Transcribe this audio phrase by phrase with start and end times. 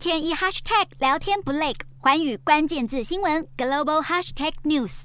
[0.00, 5.02] 天一 hashtag 聊天不累，环宇关键字新闻 global hashtag news。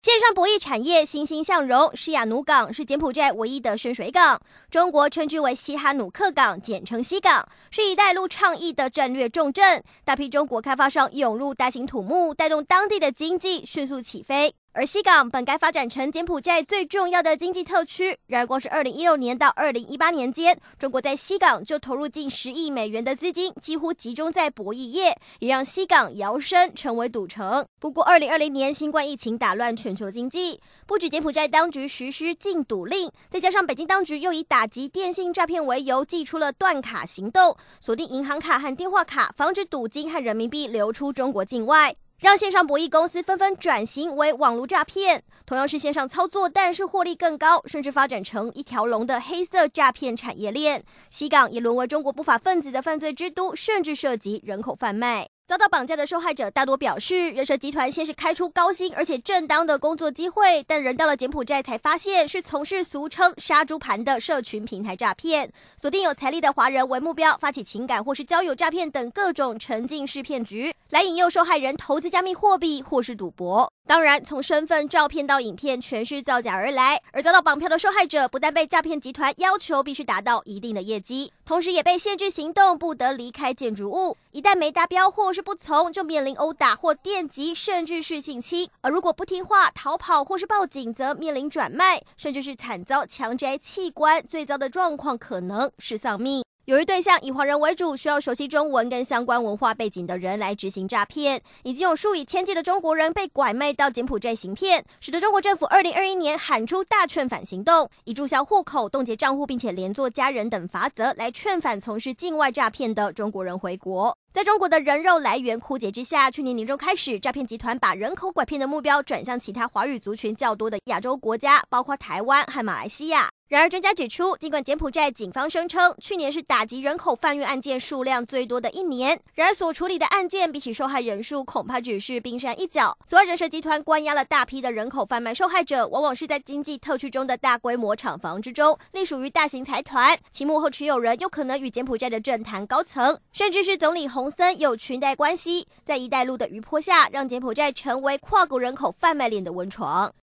[0.00, 4.40] 线上博弈产业欣欣向荣，施雅努港是柬埔寨唯一的深水港，
[4.70, 14.54] 中国称之为西哈努克港，简称西港，是一带路倡议的战略重镇，大批中国开发商涌入大兴土木，带动当地的经济迅速起飞。
[14.74, 27.66] 而西港本该发展成柬埔寨最重要的经济特区，然而光是二零一六年到二零一八年间，中国在西港就投入近十亿美元的资金，几乎集中在博弈业，也让西港摇身成为赌城。
[27.78, 41.94] 不过，二零二零年新冠疫情打乱全球经济，不止柬埔寨当局实施禁赌令，再加上北京当局又以打击电信诈骗为由，祭出了断卡行动，锁定银行卡和电话卡，防止赌金和人民币流出中国境外。
[42.22, 50.84] 让线上博弈公司纷纷转型为网络诈骗，同样是线上操作，但是获利更高，甚至发展成一条龙的黑色诈骗产业链。
[51.10, 55.31] 西港也沦为中国不法分子的犯罪之都，甚至涉及人口贩卖。
[55.44, 73.70] 遭到绑架的受害者大多表示，人蛇集团先是开出高薪而且正当的工作机会，但人到了柬埔寨才发现是从事俗称“杀猪盘”的社群平台诈骗，锁定有财力的华人为目标，发起情感或是交友诈骗等各种沉浸式骗局，来引诱受害人投资加密货币或是赌博。
[73.84, 76.98] 当然，从身份、照片到影片，全是造假而来。
[77.12, 84.16] 而遭到绑票的受害者，不但被诈骗集团要求必须达到一定的业绩，同时也被限制行动，不得离开建筑物。
[84.30, 88.66] 一旦没达标或是不从，就面临殴打或电击，甚至是性侵。
[88.80, 94.24] 而如果不听话、逃跑或是报警，则面临转卖，甚至是惨遭强摘器官。
[94.26, 96.42] 最糟的状况可能是丧命。
[96.72, 114.16] 由于对象以华人为主，需要熟悉中文跟相关文化背景的人来执行诈骗，已经有数以千计的中国人被拐卖到柬埔寨行骗，使得中国政府二零二一年喊出大劝返行动，以注销户口、冻结账户，并且连坐家人等罚则来劝返从事境外诈骗的中国人回国。
[114.32, 123.28] 在中国的人肉来源枯竭之下，去年年中开始，诈骗集团把人口拐骗的目标转向其他华语族群较多的亚洲国家，包括台湾和马来西亚。
[123.52, 132.96] 然而，专家指出，尽管柬埔寨警方声称去年是打击人口贩运案件数量最多的一年，然而所处理的案件比起受害人数，恐怕只是冰山一角。
[133.04, 145.68] 此外，人蛇集团关押了大批的人口贩卖受害者，往往是在经济特区中的大规模厂房之中，隶属于大型财团，其幕后持有人有可能与柬埔寨的政坛高层，甚至是总理洪森有裙带关系。
[145.84, 150.14] 在一带路的余波下，让柬埔寨成为跨国人口贩卖链的温床。